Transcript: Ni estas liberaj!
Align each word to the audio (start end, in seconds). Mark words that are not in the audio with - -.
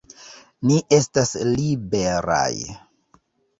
Ni 0.69 0.77
estas 0.97 1.35
liberaj! 1.51 2.53